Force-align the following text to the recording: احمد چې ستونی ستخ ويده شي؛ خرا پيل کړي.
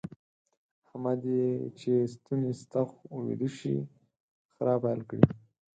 احمد 0.85 1.23
چې 1.79 1.91
ستونی 2.13 2.51
ستخ 2.61 2.89
ويده 3.23 3.49
شي؛ 3.57 3.75
خرا 4.53 4.75
پيل 4.83 4.99
کړي. 5.09 5.23